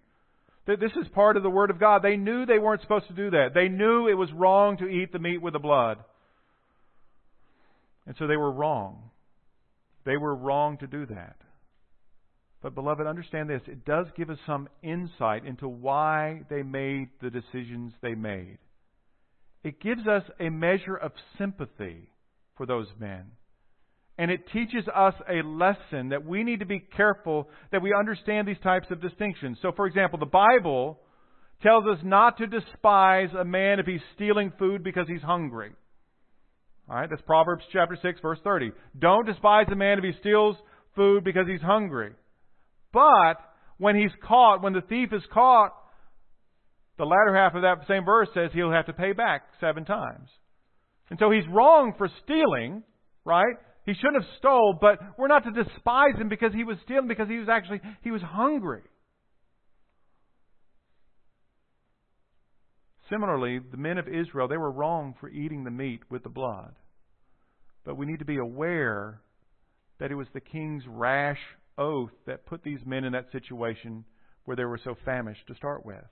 [0.68, 2.04] This is part of the Word of God.
[2.04, 3.54] They knew they weren't supposed to do that.
[3.54, 5.98] They knew it was wrong to eat the meat with the blood.
[8.06, 9.10] And so they were wrong.
[10.06, 11.38] They were wrong to do that.
[12.62, 13.62] But, beloved, understand this.
[13.68, 18.58] It does give us some insight into why they made the decisions they made.
[19.64, 22.10] It gives us a measure of sympathy
[22.58, 23.32] for those men.
[24.18, 28.48] And it teaches us a lesson that we need to be careful that we understand
[28.48, 29.60] these types of distinctions.
[29.62, 31.00] So, for example, the Bible
[31.62, 35.72] tells us not to despise a man if he's stealing food because he's hungry.
[36.90, 38.72] All right, that's Proverbs chapter 6 verse 30.
[38.98, 40.56] Don't despise a man if he steals
[40.96, 42.14] food because he's hungry.
[42.94, 43.36] But
[43.78, 45.72] when he's caught, when the thief is caught,
[46.98, 50.30] the latter half of that same verse says he'll have to pay back seven times.
[51.10, 52.84] And so he's wrong for stealing,
[53.24, 53.56] right?
[53.88, 57.30] He shouldn't have stole, but we're not to despise him because he was stealing, because
[57.30, 58.82] he was actually he was hungry.
[63.10, 66.76] Similarly, the men of Israel, they were wrong for eating the meat with the blood.
[67.86, 69.22] But we need to be aware
[70.02, 71.40] that it was the king's rash
[71.78, 74.04] oath that put these men in that situation
[74.44, 76.04] where they were so famished to start with.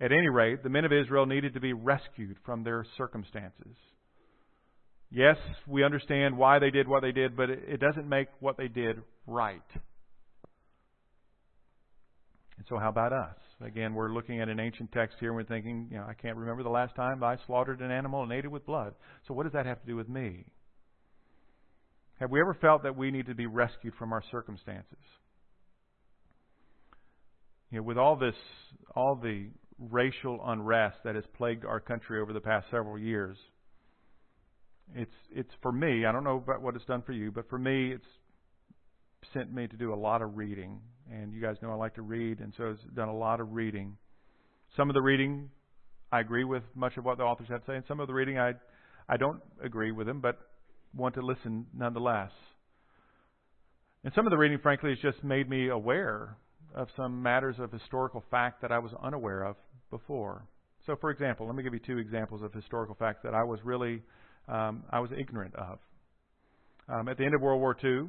[0.00, 3.76] At any rate, the men of Israel needed to be rescued from their circumstances.
[5.10, 8.68] Yes, we understand why they did what they did, but it doesn't make what they
[8.68, 9.60] did right.
[12.56, 13.36] And so, how about us?
[13.60, 16.36] Again, we're looking at an ancient text here and we're thinking, you know, I can't
[16.36, 18.94] remember the last time I slaughtered an animal and ate it with blood.
[19.26, 20.44] So, what does that have to do with me?
[22.20, 24.98] Have we ever felt that we need to be rescued from our circumstances?
[27.70, 28.34] You know, with all this,
[28.94, 33.38] all the racial unrest that has plagued our country over the past several years,
[34.94, 36.04] it's it's for me.
[36.06, 38.06] I don't know about what it's done for you, but for me, it's
[39.32, 40.80] sent me to do a lot of reading.
[41.12, 43.52] And you guys know I like to read, and so it's done a lot of
[43.52, 43.96] reading.
[44.76, 45.50] Some of the reading,
[46.12, 48.14] I agree with much of what the authors have to say, and some of the
[48.14, 48.52] reading I
[49.08, 50.38] I don't agree with them, but
[50.94, 52.30] want to listen nonetheless.
[54.04, 56.36] And some of the reading, frankly, has just made me aware
[56.74, 59.56] of some matters of historical fact that I was unaware of
[59.90, 60.46] before.
[60.86, 63.58] So, for example, let me give you two examples of historical facts that I was
[63.64, 64.00] really
[64.48, 65.78] um, I was ignorant of.
[66.88, 68.08] Um, at the end of World War II,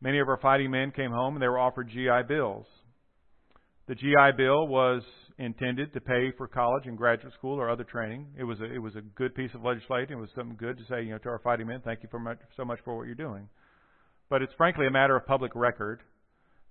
[0.00, 2.66] many of our fighting men came home and they were offered GI Bills.
[3.88, 5.02] The GI Bill was
[5.38, 8.26] intended to pay for college and graduate school or other training.
[8.38, 10.12] It was a, it was a good piece of legislation.
[10.12, 12.20] It was something good to say, you know, to our fighting men, thank you for
[12.20, 13.48] much, so much for what you're doing.
[14.28, 16.02] But it's frankly a matter of public record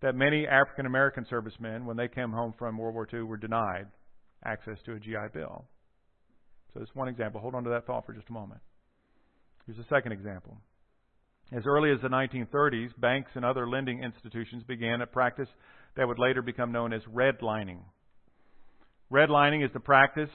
[0.01, 3.87] that many African American servicemen, when they came home from World War II, were denied
[4.45, 5.65] access to a GI Bill.
[6.73, 7.41] So that's one example.
[7.41, 8.61] Hold on to that thought for just a moment.
[9.65, 10.57] Here's a second example.
[11.51, 15.49] As early as the 1930s, banks and other lending institutions began a practice
[15.97, 17.79] that would later become known as redlining.
[19.11, 20.29] Redlining is the practice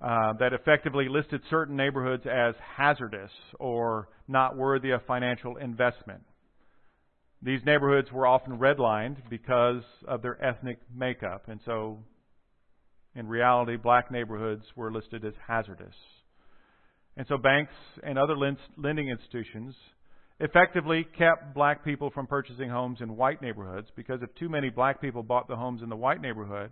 [0.00, 6.22] uh, that effectively listed certain neighborhoods as hazardous or not worthy of financial investment.
[7.42, 11.98] These neighborhoods were often redlined because of their ethnic makeup, and so
[13.14, 15.94] in reality, black neighborhoods were listed as hazardous.
[17.16, 18.36] And so banks and other
[18.76, 19.74] lending institutions
[20.38, 25.00] effectively kept black people from purchasing homes in white neighborhoods because if too many black
[25.00, 26.70] people bought the homes in the white neighborhood,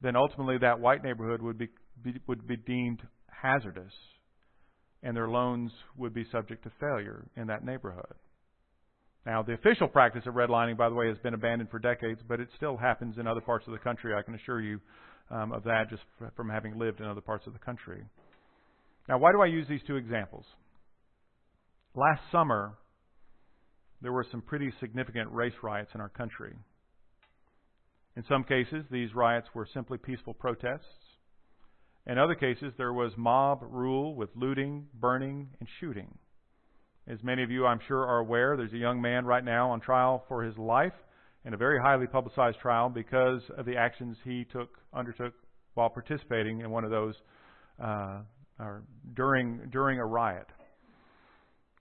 [0.00, 1.68] then ultimately that white neighborhood would be,
[2.02, 3.92] be would be deemed hazardous
[5.02, 8.14] and their loans would be subject to failure in that neighborhood.
[9.26, 12.40] Now, the official practice of redlining, by the way, has been abandoned for decades, but
[12.40, 14.80] it still happens in other parts of the country, I can assure you
[15.30, 16.02] um, of that just
[16.36, 18.02] from having lived in other parts of the country.
[19.08, 20.44] Now, why do I use these two examples?
[21.94, 22.74] Last summer,
[24.02, 26.54] there were some pretty significant race riots in our country.
[28.16, 30.84] In some cases, these riots were simply peaceful protests.
[32.06, 36.18] In other cases, there was mob rule with looting, burning, and shooting.
[37.08, 39.80] As many of you, I'm sure, are aware, there's a young man right now on
[39.80, 40.92] trial for his life
[41.46, 45.32] in a very highly publicized trial because of the actions he took undertook
[45.74, 47.14] while participating in one of those
[47.82, 48.18] uh,
[48.58, 48.82] or
[49.14, 50.48] during during a riot.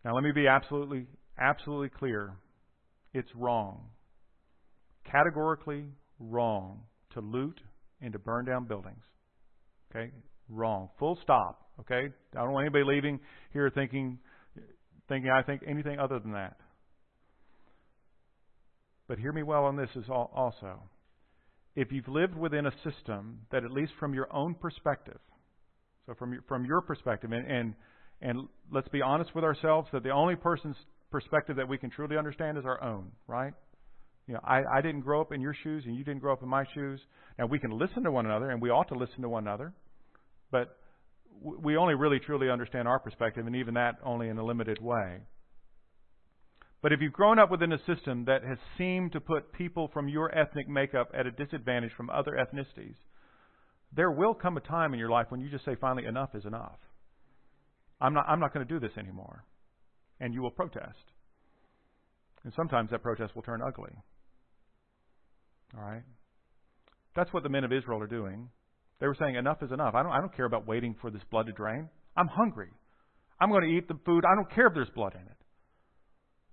[0.04, 1.08] Now, let me be absolutely
[1.40, 2.34] absolutely clear.
[3.14, 3.88] It's wrong,
[5.10, 5.86] categorically
[6.20, 6.82] wrong,
[7.14, 7.60] to loot
[8.02, 9.04] and to burn down buildings.
[9.90, 10.12] Okay,
[10.48, 10.90] wrong.
[11.00, 11.70] Full stop.
[11.80, 13.20] Okay, I don't want anybody leaving
[13.52, 14.20] here thinking
[15.10, 16.58] thinking I think anything other than that.
[19.08, 20.82] But hear me well on this is also.
[21.76, 25.20] If you've lived within a system that, at least from your own perspective,
[26.06, 27.76] so from your, from your perspective, and, and
[28.22, 30.78] and let's be honest with ourselves that the only person's
[31.12, 33.54] perspective that we can truly understand is our own, right?
[34.28, 36.42] You know, I, I didn't grow up in your shoes and you didn't grow up
[36.42, 37.00] in my shoes.
[37.38, 39.74] Now we can listen to one another and we ought to listen to one another,
[40.52, 40.78] but
[41.42, 45.20] we only really truly understand our perspective, and even that only in a limited way.
[46.86, 50.08] But if you've grown up within a system that has seemed to put people from
[50.08, 52.94] your ethnic makeup at a disadvantage from other ethnicities,
[53.92, 56.46] there will come a time in your life when you just say, finally, enough is
[56.46, 56.78] enough.
[58.00, 59.44] I'm not, I'm not going to do this anymore.
[60.20, 61.02] And you will protest.
[62.44, 63.94] And sometimes that protest will turn ugly.
[65.76, 66.04] All right?
[67.16, 68.48] That's what the men of Israel are doing.
[69.00, 69.96] They were saying, enough is enough.
[69.96, 71.90] I don't, I don't care about waiting for this blood to drain.
[72.16, 72.70] I'm hungry.
[73.42, 74.24] I'm going to eat the food.
[74.24, 75.35] I don't care if there's blood in it.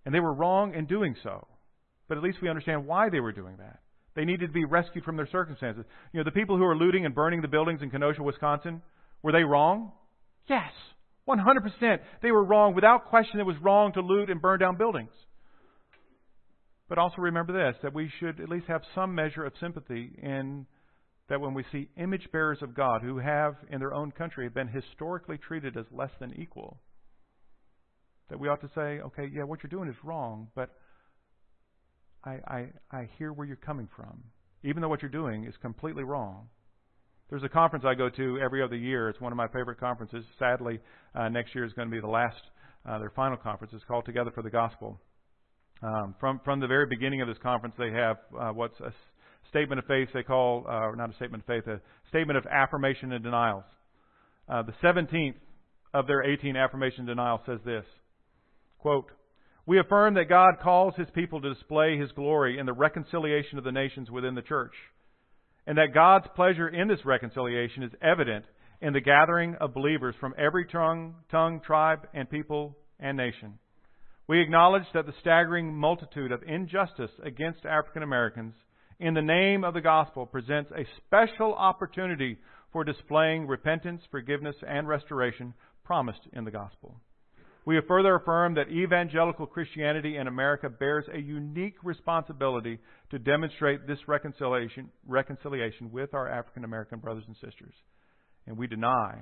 [0.05, 1.47] And they were wrong in doing so.
[2.09, 3.81] But at least we understand why they were doing that.
[4.15, 5.85] They needed to be rescued from their circumstances.
[6.13, 8.83] You know, the people who were looting and burning the buildings in Kenosha, Wisconsin,
[9.23, 9.93] were they wrong?
[10.49, 10.73] Yes.
[11.29, 11.99] 100%.
[12.21, 12.75] They were wrong.
[12.75, 15.13] Without question, it was wrong to loot and burn down buildings.
[16.89, 20.67] But also remember this that we should at least have some measure of sympathy in
[21.29, 24.69] that when we see image bearers of God who have, in their own country, been
[24.69, 26.79] historically treated as less than equal,
[28.29, 30.71] that we ought to say, okay, yeah, what you're doing is wrong, but
[32.25, 34.23] I, I, I hear where you're coming from.
[34.65, 36.49] Even though what you're doing is completely wrong.
[37.31, 39.09] There's a conference I go to every other year.
[39.09, 40.25] It's one of my favorite conferences.
[40.39, 40.79] Sadly,
[41.15, 42.37] uh, next year is going to be the last,
[42.89, 43.73] uh, their final conference.
[43.75, 45.01] It's called Together for the Gospel.
[45.83, 48.93] Um, from from the very beginning of this conference, they have uh, what's a
[49.49, 53.13] statement of faith they call, uh, not a statement of faith, a statement of affirmation
[53.13, 53.65] and denials.
[54.49, 55.35] Uh, the 17th
[55.93, 57.85] of their 18 affirmation denials says this
[58.83, 59.13] Quote,
[59.65, 63.65] We affirm that God calls his people to display his glory in the reconciliation of
[63.65, 64.75] the nations within the church,
[65.69, 68.45] and that God's pleasure in this reconciliation is evident
[68.81, 73.57] in the gathering of believers from every tongue, tongue, tribe, and people and nation.
[74.27, 78.55] We acknowledge that the staggering multitude of injustice against African Americans
[78.99, 82.37] in the name of the gospel presents a special opportunity
[82.73, 86.97] for displaying repentance, forgiveness, and restoration promised in the gospel.
[87.65, 92.79] We have further affirmed that evangelical Christianity in America bears a unique responsibility
[93.11, 97.75] to demonstrate this reconciliation, reconciliation with our African American brothers and sisters.
[98.47, 99.21] And we deny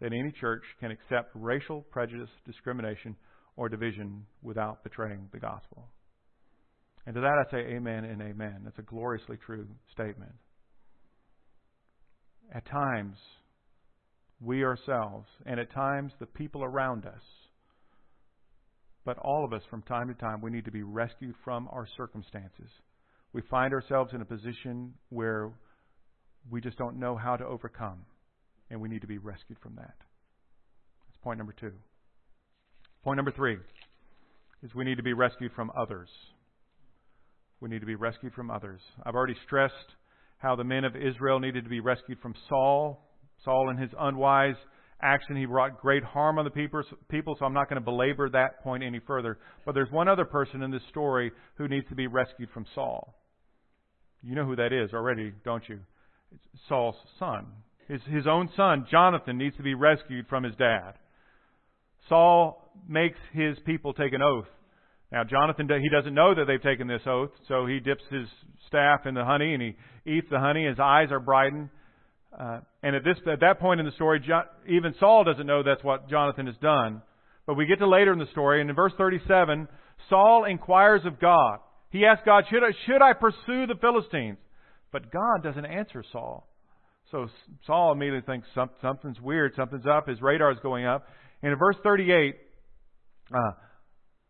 [0.00, 3.14] that any church can accept racial prejudice, discrimination,
[3.56, 5.86] or division without betraying the gospel.
[7.04, 8.62] And to that I say amen and amen.
[8.64, 10.32] That's a gloriously true statement.
[12.54, 13.16] At times,
[14.40, 17.22] we ourselves, and at times the people around us,
[19.04, 21.86] but all of us, from time to time, we need to be rescued from our
[21.96, 22.70] circumstances.
[23.32, 25.50] We find ourselves in a position where
[26.50, 28.04] we just don't know how to overcome,
[28.70, 29.94] and we need to be rescued from that.
[29.96, 31.72] That's point number two.
[33.04, 33.56] Point number three
[34.62, 36.08] is we need to be rescued from others.
[37.60, 38.80] We need to be rescued from others.
[39.04, 39.74] I've already stressed
[40.38, 43.08] how the men of Israel needed to be rescued from Saul.
[43.44, 44.56] Saul, and his unwise
[45.02, 45.36] action.
[45.36, 48.82] He brought great harm on the people, so I'm not going to belabor that point
[48.82, 49.38] any further.
[49.66, 53.14] But there's one other person in this story who needs to be rescued from Saul.
[54.22, 55.80] You know who that is already, don't you?
[56.32, 57.46] It's Saul's son.
[57.88, 60.92] His, his own son, Jonathan, needs to be rescued from his dad.
[62.08, 64.46] Saul makes his people take an oath.
[65.10, 68.26] Now, Jonathan, he doesn't know that they've taken this oath, so he dips his
[68.68, 70.66] staff in the honey and he eats the honey.
[70.66, 71.68] His eyes are brightened.
[72.38, 75.62] Uh, and at this at that point in the story, John, even Saul doesn't know
[75.62, 77.02] that's what Jonathan has done.
[77.46, 79.68] But we get to later in the story, and in verse 37,
[80.08, 81.58] Saul inquires of God.
[81.90, 84.38] He asks God, should I, should I pursue the Philistines?
[84.92, 86.48] But God doesn't answer Saul.
[87.10, 87.28] So
[87.66, 88.48] Saul immediately thinks
[88.80, 91.06] something's weird, something's up, his radar is going up.
[91.42, 92.36] And in verse 38,
[93.34, 93.38] uh,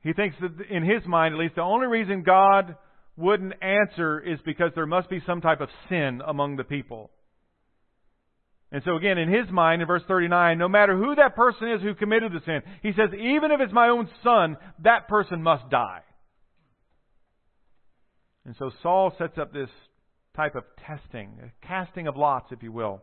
[0.00, 2.74] he thinks that in his mind, at least, the only reason God
[3.16, 7.11] wouldn't answer is because there must be some type of sin among the people.
[8.73, 11.83] And so again, in his mind, in verse 39, no matter who that person is
[11.83, 15.68] who committed the sin, he says, even if it's my own son, that person must
[15.70, 16.01] die.
[18.47, 19.68] And so Saul sets up this
[20.35, 23.03] type of testing, a casting of lots, if you will.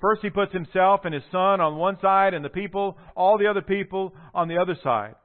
[0.00, 3.48] First, he puts himself and his son on one side and the people, all the
[3.48, 5.16] other people, on the other side.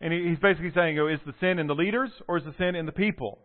[0.00, 2.86] And he's basically saying, is the sin in the leaders or is the sin in
[2.86, 3.38] the people?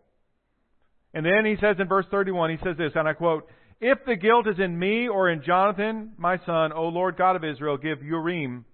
[1.14, 3.48] And then he says in verse 31, he says this, and I quote,
[3.80, 7.44] If the guilt is in me or in Jonathan, my son, O Lord God of
[7.44, 8.66] Israel, give Urim.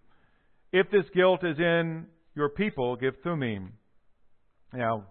[0.73, 3.75] If this guilt is in your people, give Thummim.
[4.73, 5.07] Now,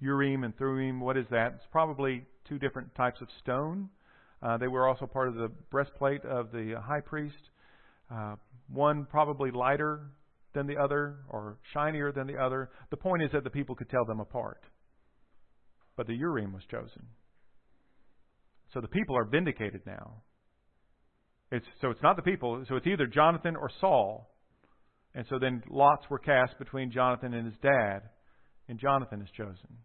[0.00, 1.54] Urim and Thummim, what is that?
[1.56, 3.88] It's probably two different types of stone.
[4.40, 7.50] Uh, they were also part of the breastplate of the high priest.
[8.12, 8.36] Uh,
[8.68, 10.02] one probably lighter
[10.54, 12.70] than the other or shinier than the other.
[12.90, 14.62] The point is that the people could tell them apart.
[15.96, 17.06] But the Urim was chosen.
[18.72, 20.22] So the people are vindicated now.
[21.50, 22.64] It's, so it's not the people.
[22.68, 24.30] So it's either Jonathan or Saul.
[25.14, 28.00] And so then lots were cast between Jonathan and his dad,
[28.68, 29.76] and Jonathan is chosen.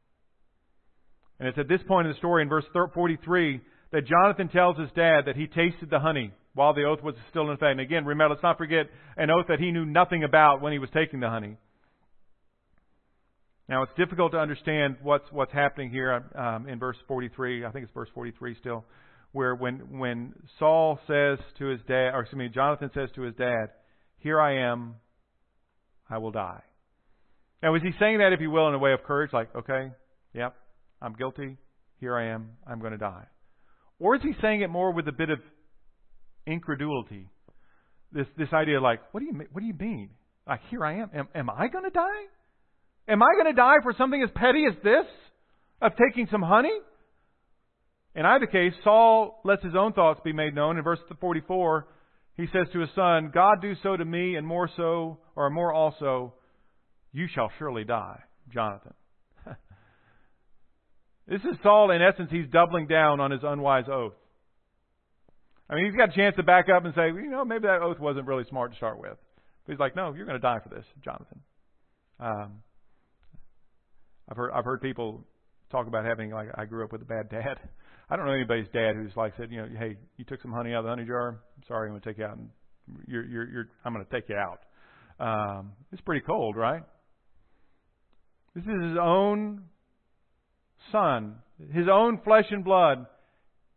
[1.40, 3.60] And it's at this point in the story, in verse 43,
[3.92, 7.44] that Jonathan tells his dad that he tasted the honey while the oath was still
[7.44, 7.72] in effect.
[7.72, 10.80] And again, remember, let's not forget an oath that he knew nothing about when he
[10.80, 11.58] was taking the honey.
[13.70, 17.66] Now, it's difficult to understand what's what's happening here um, in verse 43.
[17.66, 18.86] I think it's verse 43 still,
[19.34, 23.36] where when when Saul says to his dad, or excuse me, Jonathan says to his
[23.36, 23.68] dad,
[24.20, 24.96] "Here I am,
[26.10, 26.62] I will die."
[27.62, 29.92] Now, is he saying that, if you will, in a way of courage, like, "Okay,
[30.34, 30.56] yep,
[31.02, 31.58] I'm guilty.
[32.00, 32.52] Here I am.
[32.66, 33.26] I'm going to die,"
[34.00, 35.40] or is he saying it more with a bit of
[36.46, 37.28] incredulity?
[38.14, 40.12] This this idea, like, what do you what do you mean?
[40.48, 41.10] Like, here I am.
[41.14, 42.28] Am, am I going to die?
[43.08, 45.06] Am I going to die for something as petty as this?
[45.82, 46.74] Of taking some honey?
[48.16, 50.78] In either case, Saul lets his own thoughts be made known.
[50.78, 51.88] In verse 44,
[52.36, 55.72] he says to his son, God do so to me, and more so, or more
[55.72, 56.34] also,
[57.14, 58.20] you shall surely die,
[58.52, 58.94] Jonathan.
[61.28, 64.14] this is Saul, in essence, he's doubling down on his unwise oath.
[65.70, 67.82] I mean, he's got a chance to back up and say, you know, maybe that
[67.82, 69.18] oath wasn't really smart to start with.
[69.66, 71.42] But he's like, no, you're going to die for this, Jonathan.
[72.20, 72.64] Um,
[74.30, 75.26] I've heard I've heard people
[75.72, 77.60] talk about having like I grew up with a bad dad.
[78.10, 80.74] I don't know anybody's dad who's like said, you know, hey, you took some honey
[80.74, 81.42] out of the honey jar.
[81.58, 82.50] I'm sorry, I'm going to take you out, and
[83.08, 84.60] you're you're, you're I'm going to take you out.
[85.20, 86.84] Um, it's pretty cold, right?
[88.56, 89.64] This is his own
[90.92, 91.36] son,
[91.74, 93.06] his own flesh and blood,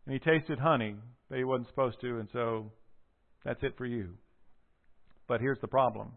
[0.05, 0.95] and he tasted honey
[1.29, 2.71] that he wasn't supposed to, and so
[3.43, 4.15] that's it for you.
[5.27, 6.13] But here's the problem.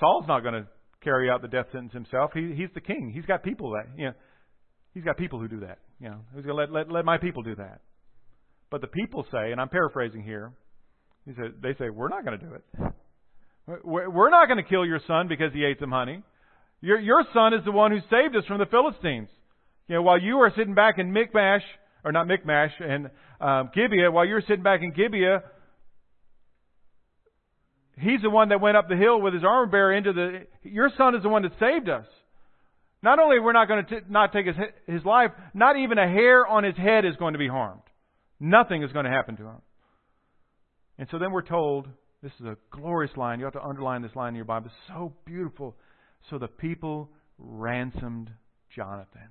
[0.00, 0.66] Saul's not going to
[1.02, 2.30] carry out the death sentence himself.
[2.34, 3.12] He, he's the king.
[3.14, 4.12] He's got people that you know.
[4.94, 5.78] He's got people who do that.
[6.00, 7.80] You know, he's going to let, let let my people do that.
[8.70, 10.52] But the people say, and I'm paraphrasing here.
[11.24, 12.64] He said, they say we're not going to do it.
[13.84, 16.22] We're not going to kill your son because he ate some honey.
[16.80, 19.28] Your your son is the one who saved us from the Philistines.
[19.88, 21.62] You know, while you are sitting back in Michmash,
[22.04, 25.42] or not Michmash, and um, Gibeah, while you're sitting back in Gibeah,
[28.00, 30.46] He's the one that went up the hill with his armor bearer into the.
[30.62, 32.06] Your son is the one that saved us.
[33.02, 36.08] Not only we're not going to t- not take his his life, not even a
[36.08, 37.82] hair on his head is going to be harmed.
[38.40, 39.62] Nothing is going to happen to him.
[40.98, 41.88] And so then we're told
[42.22, 43.38] this is a glorious line.
[43.38, 44.66] You have to underline this line in your Bible.
[44.66, 45.76] It's so beautiful.
[46.30, 48.30] So the people ransomed
[48.74, 49.30] Jonathan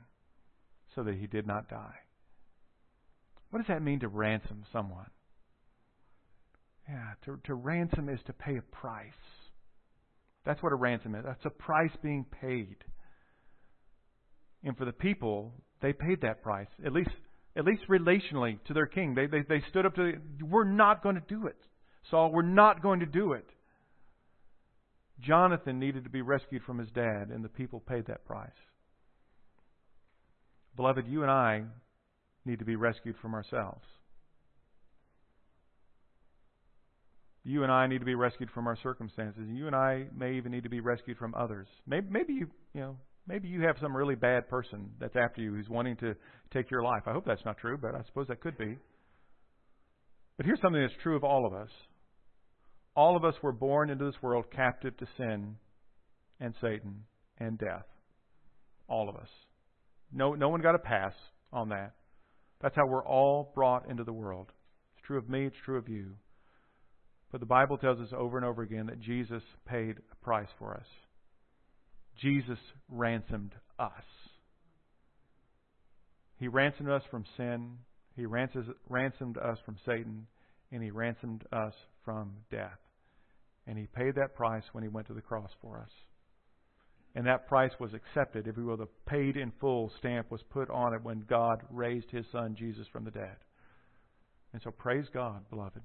[0.95, 1.95] so that he did not die.
[3.49, 5.07] What does that mean to ransom someone?
[6.90, 9.12] Yeah, to, to ransom is to pay a price.
[10.46, 11.26] That's what a ransom is.
[11.26, 12.78] That's a price being paid.
[14.64, 16.68] And for the people, they paid that price.
[16.86, 17.12] At least
[17.56, 19.16] at least relationally to their king.
[19.16, 21.58] They they, they stood up to we're not going to do it.
[22.10, 23.46] Saul, we're not going to do it.
[25.20, 28.50] Jonathan needed to be rescued from his dad, and the people paid that price.
[30.76, 31.64] Beloved, you and I
[32.46, 33.84] need to be rescued from ourselves.
[37.48, 39.43] You and I need to be rescued from our circumstances.
[39.48, 41.68] You and I may even need to be rescued from others.
[41.88, 45.54] Maybe, maybe you, you know, maybe you have some really bad person that's after you
[45.54, 46.14] who's wanting to
[46.54, 47.04] take your life.
[47.08, 48.78] I hope that's not true, but I suppose that could be.
[50.36, 51.70] But here's something that's true of all of us.
[52.98, 55.56] All of us were born into this world captive to sin
[56.41, 57.06] and Satan
[57.39, 57.86] and death.
[58.89, 59.30] All of us.
[60.12, 61.14] No, no one got a pass
[61.54, 61.93] on that.
[62.60, 64.52] That's how we're all brought into the world.
[64.98, 66.16] It's true of me, it's true of you.
[67.32, 70.74] But the Bible tells us over and over again that Jesus paid a price for
[70.74, 70.88] us.
[72.22, 72.60] Jesus
[72.90, 73.92] ransomed us.
[76.40, 77.78] He ransomed us from sin.
[78.16, 80.28] He ransomed us from Satan.
[80.72, 81.74] And He ransomed us
[82.06, 82.80] from death.
[83.68, 85.92] And He paid that price when He went to the cross for us.
[87.14, 88.48] And that price was accepted.
[88.48, 92.12] If you will, the paid in full stamp was put on it when God raised
[92.12, 93.36] His Son Jesus from the dead.
[94.54, 95.82] And so praise God, beloved.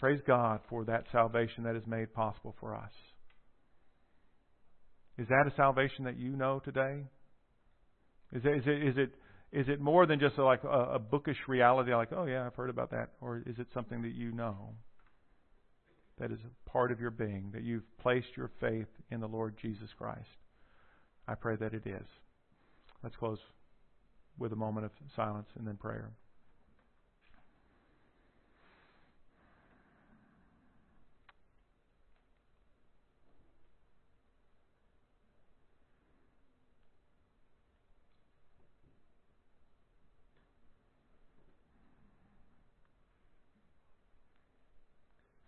[0.00, 2.92] Praise God for that salvation that is made possible for us.
[5.18, 7.04] Is that a salvation that you know today?
[8.32, 9.10] Is it, is it, is it,
[9.52, 12.54] is it more than just a, like a, a bookish reality, like, oh yeah, I've
[12.54, 13.10] heard about that?
[13.20, 14.70] Or is it something that you know
[16.18, 19.56] that is a part of your being, that you've placed your faith in the Lord
[19.60, 20.24] Jesus Christ?
[21.28, 22.06] I pray that it is.
[23.02, 23.38] Let's close
[24.38, 26.10] with a moment of silence and then prayer.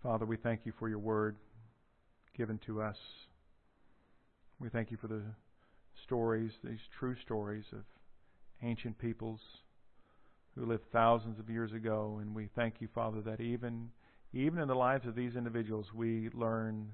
[0.02, 1.36] Father, we thank you for your word
[2.36, 2.96] given to us.
[4.58, 5.22] We thank you for the
[6.04, 7.84] stories, these true stories of
[8.64, 9.38] ancient peoples
[10.56, 12.18] who lived thousands of years ago.
[12.20, 13.90] And we thank you, Father, that even,
[14.32, 16.88] even in the lives of these individuals, we learn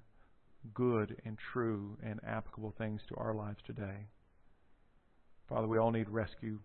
[0.75, 4.07] good and true and applicable things to our lives today.
[5.49, 6.59] Father, we all need rescue.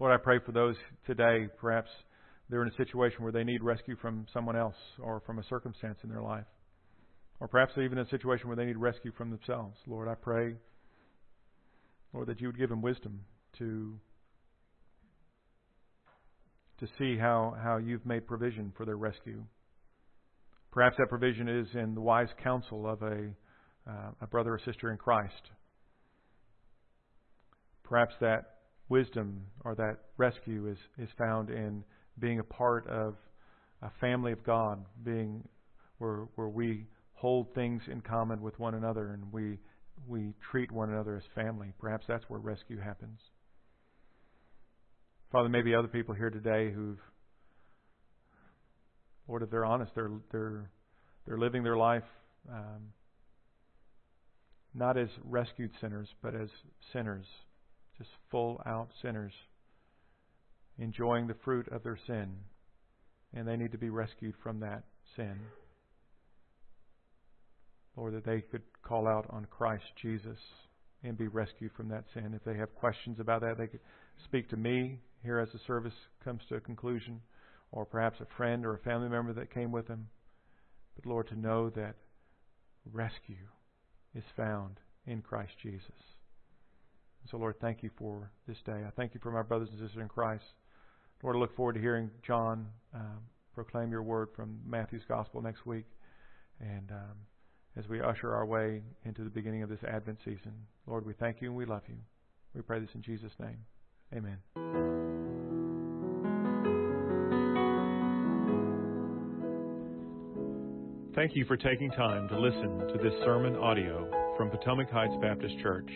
[0.00, 0.74] Lord, I pray for those
[1.06, 1.90] today, perhaps
[2.48, 5.98] they're in a situation where they need rescue from someone else or from a circumstance
[6.04, 6.46] in their life.
[7.40, 9.76] Or perhaps even a situation where they need rescue from themselves.
[9.86, 10.54] Lord, I pray,
[12.14, 13.20] Lord, that you would give them wisdom
[13.58, 13.98] to
[16.78, 19.42] to see how, how you've made provision for their rescue.
[20.72, 23.30] Perhaps that provision is in the wise counsel of a,
[23.88, 25.32] uh, a brother or sister in Christ.
[27.82, 28.56] Perhaps that
[28.90, 31.82] wisdom or that rescue is, is found in
[32.18, 33.14] being a part of
[33.82, 35.46] a family of God, being
[35.98, 39.58] where where we hold things in common with one another and we
[40.06, 41.72] we treat one another as family.
[41.78, 43.18] Perhaps that's where rescue happens.
[45.32, 46.98] Father, maybe other people here today who've
[49.28, 50.70] Lord, if they're honest, they're they're
[51.26, 52.04] they're living their life
[52.50, 52.92] um,
[54.74, 56.48] not as rescued sinners, but as
[56.92, 57.24] sinners,
[57.98, 59.32] just full out sinners
[60.78, 62.36] enjoying the fruit of their sin,
[63.34, 64.84] and they need to be rescued from that
[65.16, 65.38] sin.
[67.96, 70.38] Lord, that they could call out on Christ Jesus
[71.02, 72.34] and be rescued from that sin.
[72.34, 73.80] If they have questions about that, they could
[74.24, 77.20] speak to me here as the service comes to a conclusion,
[77.72, 80.08] or perhaps a friend or a family member that came with them.
[80.94, 81.96] But Lord, to know that
[82.92, 83.48] rescue
[84.14, 85.82] is found in Christ Jesus.
[87.30, 88.84] So, Lord, thank you for this day.
[88.86, 90.44] I thank you for my brothers and sisters in Christ.
[91.22, 93.20] Lord, I look forward to hearing John um,
[93.54, 95.86] proclaim your word from Matthew's Gospel next week.
[96.60, 97.16] And um,
[97.76, 100.52] as we usher our way into the beginning of this Advent season,
[100.86, 101.96] Lord, we thank you and we love you.
[102.54, 103.58] We pray this in Jesus' name.
[104.14, 104.38] Amen.
[111.14, 115.58] Thank you for taking time to listen to this sermon audio from Potomac Heights Baptist
[115.62, 115.90] Church.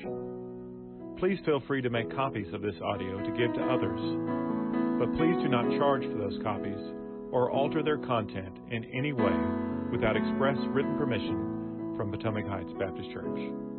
[1.18, 4.49] Please feel free to make copies of this audio to give to others
[5.01, 6.76] but please do not charge for those copies
[7.32, 9.32] or alter their content in any way
[9.90, 13.70] without express written permission from Potomac Heights Baptist Church.